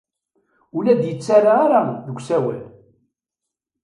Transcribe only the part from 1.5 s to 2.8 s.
ara deg usawal.